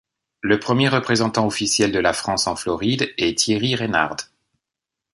Le 0.41 0.59
premier 0.59 0.89
représentant 0.89 1.45
officiel 1.45 1.91
de 1.91 1.99
la 1.99 2.11
France 2.11 2.47
en 2.47 2.55
Floride 2.55 3.13
est 3.19 3.37
Thierry 3.37 3.75
Reynard. 3.75 4.15